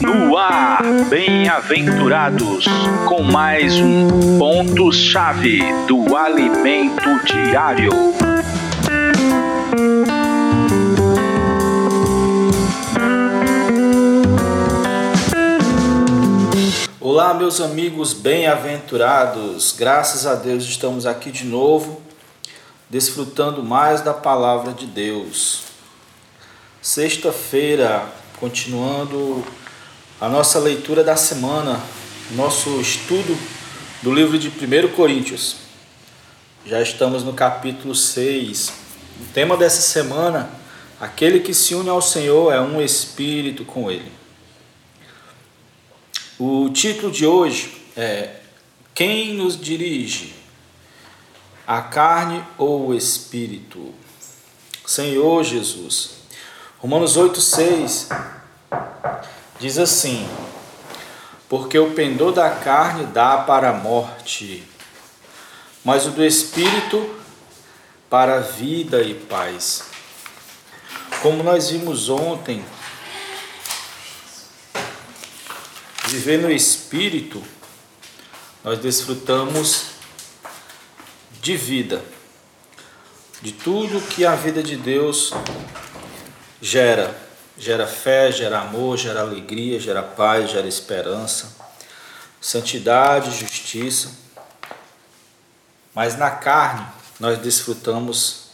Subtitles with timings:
[0.00, 2.64] No ar, bem-aventurados,
[3.08, 7.90] com mais um ponto-chave do alimento diário.
[17.00, 22.00] Olá, meus amigos bem-aventurados, graças a Deus estamos aqui de novo,
[22.88, 25.73] desfrutando mais da palavra de Deus.
[26.84, 29.42] Sexta-feira, continuando
[30.20, 31.82] a nossa leitura da semana,
[32.32, 33.38] nosso estudo
[34.02, 35.56] do livro de 1 Coríntios.
[36.66, 38.68] Já estamos no capítulo 6.
[39.18, 40.50] O tema dessa semana:
[41.00, 44.12] aquele que se une ao Senhor é um espírito com ele.
[46.38, 48.40] O título de hoje é
[48.94, 50.34] Quem nos dirige?
[51.66, 53.94] A carne ou o espírito?
[54.84, 56.23] Senhor Jesus.
[56.84, 58.08] Romanos 8:6
[59.58, 60.28] diz assim:
[61.48, 64.68] Porque o pendor da carne dá para a morte,
[65.82, 67.18] mas o do espírito
[68.10, 69.84] para a vida e paz.
[71.22, 72.62] Como nós vimos ontem,
[76.08, 77.42] viver no Espírito,
[78.62, 79.86] nós desfrutamos
[81.40, 82.04] de vida,
[83.40, 85.32] de tudo que a vida de Deus
[86.64, 87.14] gera.
[87.56, 91.54] Gera fé, gera amor, gera alegria, gera paz, gera esperança,
[92.40, 94.10] santidade, justiça.
[95.94, 96.84] Mas na carne
[97.20, 98.48] nós desfrutamos,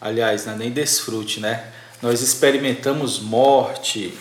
[0.00, 1.72] aliás, é nem desfrute, né?
[2.00, 4.18] Nós experimentamos morte,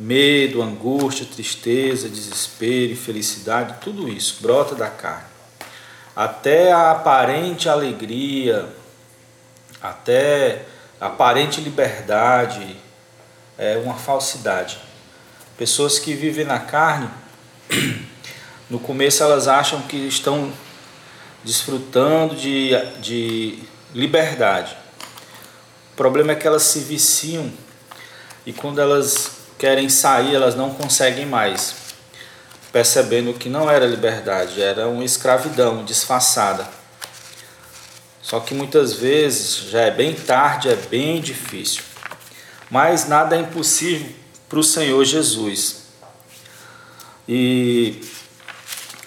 [0.00, 5.26] Medo, angústia, tristeza, desespero, infelicidade, tudo isso brota da carne.
[6.14, 8.68] Até a aparente alegria,
[9.82, 10.64] até
[11.00, 12.76] aparente liberdade
[13.56, 14.78] é uma falsidade.
[15.56, 17.08] Pessoas que vivem na carne,
[18.70, 20.52] no começo elas acham que estão
[21.44, 22.70] desfrutando de,
[23.00, 23.58] de
[23.94, 24.76] liberdade.
[25.92, 27.50] O problema é que elas se viciam
[28.46, 31.74] e quando elas querem sair, elas não conseguem mais,
[32.72, 36.77] percebendo que não era liberdade, era uma escravidão disfarçada.
[38.28, 41.82] Só que muitas vezes já é bem tarde, é bem difícil.
[42.70, 44.14] Mas nada é impossível
[44.46, 45.84] para o Senhor Jesus.
[47.26, 48.02] E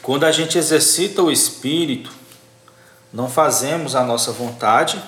[0.02, 2.12] quando a gente exercita o espírito,
[3.14, 5.00] não fazemos a nossa vontade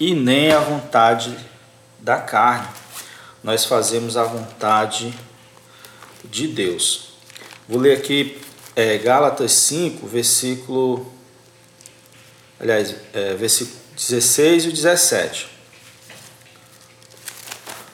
[0.00, 1.36] e nem a vontade
[2.00, 2.80] da carne
[3.42, 5.14] nós fazemos a vontade
[6.24, 7.10] de Deus.
[7.68, 8.40] Vou ler aqui
[8.76, 11.19] é, Gálatas 5, versículo.
[12.60, 15.48] Aliás, é, versículo 16 e 17.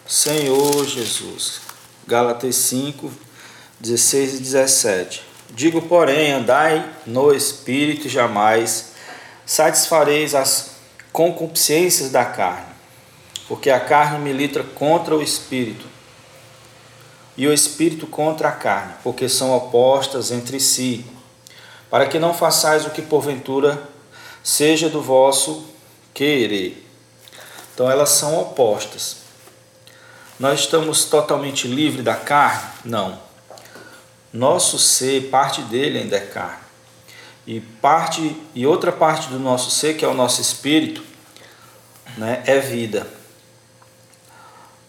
[0.06, 1.60] Senhor Jesus.
[2.06, 3.10] Gálatas 5,
[3.80, 5.22] 16 e 17.
[5.50, 8.92] Digo, porém, andai no espírito jamais
[9.44, 10.72] satisfareis as
[11.12, 12.76] concupiscências da carne
[13.48, 15.86] porque a carne milita contra o espírito
[17.36, 21.04] e o espírito contra a carne, porque são opostas entre si,
[21.90, 23.80] para que não façais o que porventura
[24.46, 25.64] seja do vosso
[26.14, 26.86] querer.
[27.74, 29.16] Então elas são opostas.
[30.38, 32.70] Nós estamos totalmente livres da carne?
[32.84, 33.18] Não.
[34.32, 36.62] Nosso ser, parte dele ainda é carne.
[37.44, 41.02] E parte e outra parte do nosso ser, que é o nosso espírito,
[42.16, 43.04] né, é vida.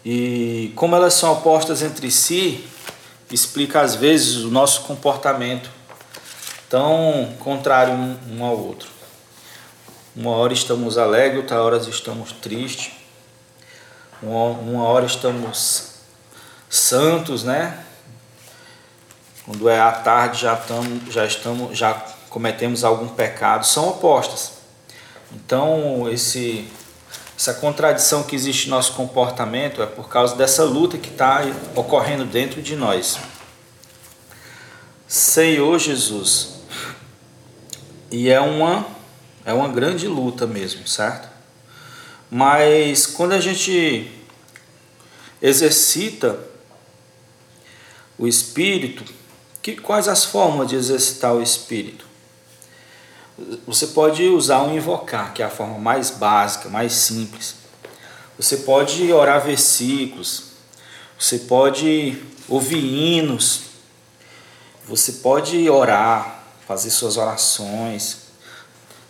[0.06, 2.64] E como elas são opostas entre si,
[3.32, 5.72] explica às vezes o nosso comportamento
[6.70, 8.97] tão contrário um, ao outro.
[10.18, 12.92] Uma hora estamos alegres, outra hora estamos tristes.
[14.20, 15.92] Uma, hora estamos
[16.68, 17.86] santos, né?
[19.46, 21.94] Quando é à tarde já estamos, já estamos, já
[22.32, 23.68] cometemos algum pecado.
[23.68, 24.54] São opostas.
[25.32, 26.68] Então esse
[27.38, 31.42] essa contradição que existe no nosso comportamento é por causa dessa luta que está
[31.76, 33.20] ocorrendo dentro de nós.
[35.08, 36.56] Senhor Jesus.
[38.10, 38.97] E é uma,
[39.48, 41.30] é uma grande luta mesmo, certo?
[42.30, 44.12] Mas quando a gente
[45.42, 46.38] exercita
[48.20, 49.06] o espírito,
[49.62, 52.06] que, quais as formas de exercitar o espírito?
[53.66, 57.56] Você pode usar um invocar, que é a forma mais básica, mais simples.
[58.38, 60.48] Você pode orar versículos.
[61.18, 63.62] Você pode ouvir hinos.
[64.86, 68.27] Você pode orar, fazer suas orações,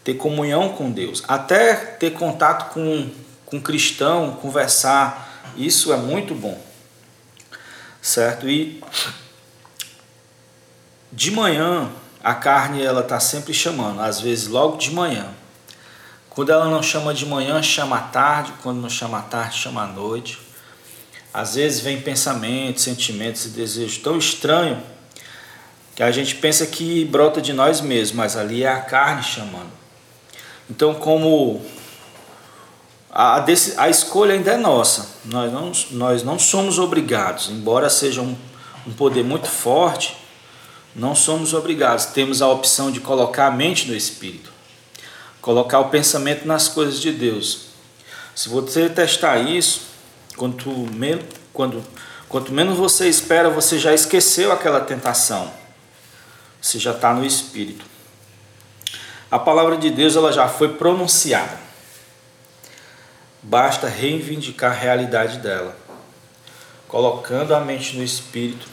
[0.07, 3.09] ter comunhão com Deus, até ter contato com,
[3.45, 6.57] com um cristão, conversar Isso é muito bom.
[8.01, 8.47] Certo?
[8.47, 8.81] E
[11.11, 11.91] de manhã
[12.23, 15.27] a carne ela está sempre chamando, às vezes logo de manhã.
[16.29, 19.83] Quando ela não chama de manhã, chama à tarde, quando não chama à tarde, chama
[19.83, 20.39] à noite.
[21.33, 24.79] Às vezes vem pensamentos, sentimentos e desejos tão estranhos
[25.93, 29.86] que a gente pensa que brota de nós mesmos, mas ali é a carne chamando.
[30.69, 31.61] Então, como
[33.09, 33.43] a,
[33.77, 38.35] a escolha ainda é nossa, nós não, nós não somos obrigados, embora seja um,
[38.85, 40.17] um poder muito forte,
[40.95, 42.05] não somos obrigados.
[42.07, 44.51] Temos a opção de colocar a mente no espírito,
[45.41, 47.67] colocar o pensamento nas coisas de Deus.
[48.35, 49.81] Se você testar isso,
[50.35, 51.83] quanto menos, quando,
[52.27, 55.51] quanto menos você espera, você já esqueceu aquela tentação.
[56.61, 57.85] Você já está no espírito.
[59.29, 61.59] A palavra de Deus ela já foi pronunciada.
[63.43, 65.75] Basta reivindicar a realidade dela,
[66.87, 68.67] colocando a mente no espírito,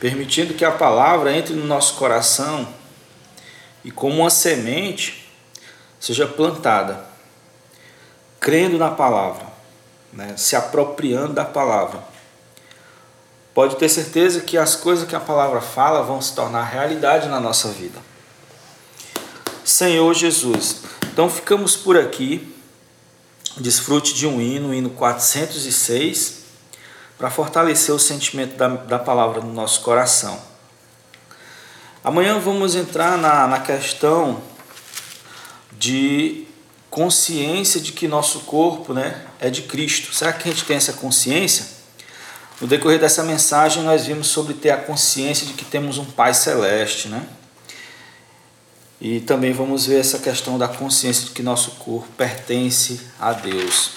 [0.00, 2.68] permitindo que a palavra entre no nosso coração
[3.84, 5.32] e, como uma semente,
[6.00, 7.04] seja plantada,
[8.40, 9.46] crendo na palavra,
[10.12, 10.34] né?
[10.36, 12.02] se apropriando da palavra.
[13.54, 17.38] Pode ter certeza que as coisas que a palavra fala vão se tornar realidade na
[17.38, 18.13] nossa vida.
[19.64, 22.52] Senhor Jesus, então ficamos por aqui.
[23.56, 26.42] Desfrute de um hino, hino 406,
[27.16, 30.38] para fortalecer o sentimento da, da palavra no nosso coração.
[32.02, 34.42] Amanhã vamos entrar na, na questão
[35.72, 36.46] de
[36.90, 40.14] consciência de que nosso corpo né, é de Cristo.
[40.14, 41.66] Será que a gente tem essa consciência?
[42.60, 46.34] No decorrer dessa mensagem, nós vimos sobre ter a consciência de que temos um Pai
[46.34, 47.26] Celeste, né?
[49.00, 53.90] E também vamos ver essa questão da consciência de que nosso corpo pertence a Deus.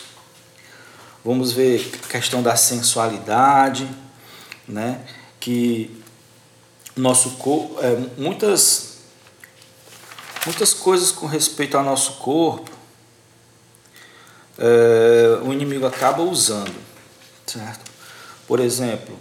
[1.23, 3.87] Vamos ver a questão da sensualidade,
[4.67, 5.05] né?
[5.39, 6.01] Que
[6.95, 8.97] nosso corpo, é, muitas,
[10.45, 12.71] muitas coisas com respeito ao nosso corpo,
[14.57, 16.75] é, o inimigo acaba usando,
[17.45, 17.91] certo?
[18.47, 19.17] Por exemplo,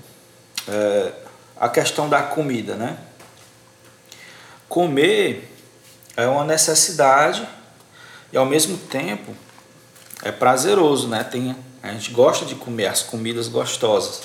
[0.66, 1.12] é,
[1.58, 2.98] a questão da comida, né?
[4.68, 5.55] Comer
[6.16, 7.46] é uma necessidade
[8.32, 9.34] e ao mesmo tempo
[10.22, 11.22] é prazeroso, né?
[11.22, 14.22] Tem, a gente gosta de comer as comidas gostosas.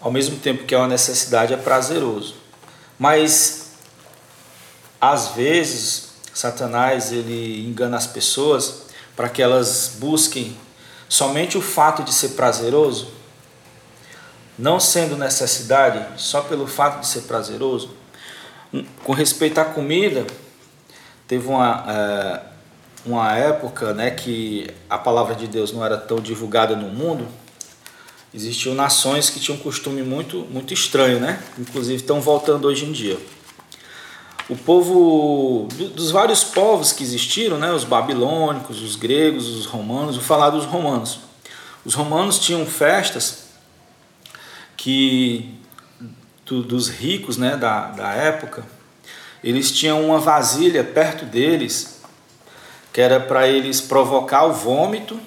[0.00, 2.36] Ao mesmo tempo que é uma necessidade, é prazeroso.
[2.98, 3.72] Mas
[5.00, 8.82] às vezes Satanás ele engana as pessoas
[9.16, 10.56] para que elas busquem
[11.08, 13.08] somente o fato de ser prazeroso,
[14.58, 17.99] não sendo necessidade, só pelo fato de ser prazeroso,
[19.04, 20.26] com respeito à comida,
[21.26, 22.40] teve uma, é,
[23.06, 27.26] uma época né, que a palavra de Deus não era tão divulgada no mundo,
[28.32, 31.42] existiam nações que tinham um costume muito, muito estranho, né?
[31.58, 33.18] inclusive estão voltando hoje em dia
[34.50, 40.24] o povo dos vários povos que existiram, né, os babilônicos, os gregos, os romanos, vou
[40.24, 41.20] falar dos romanos.
[41.84, 43.44] Os romanos tinham festas
[44.76, 45.54] que
[46.54, 48.64] dos ricos, né, da, da época,
[49.42, 52.00] eles tinham uma vasilha perto deles
[52.92, 55.18] que era para eles provocar o vômito,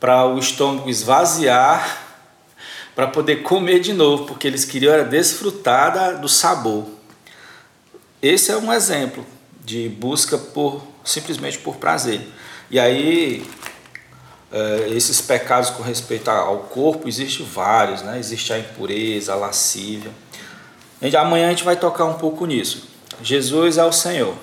[0.00, 2.02] para o estômago esvaziar,
[2.94, 6.86] para poder comer de novo, porque eles queriam era desfrutar do sabor.
[8.20, 9.24] Esse é um exemplo
[9.64, 12.20] de busca por simplesmente por prazer.
[12.70, 13.46] E aí
[14.52, 18.18] é, esses pecados com respeito ao corpo existem vários, né?
[18.18, 20.10] Existe a impureza, a lascívia.
[21.18, 22.88] Amanhã a gente vai tocar um pouco nisso.
[23.22, 24.34] Jesus é o Senhor.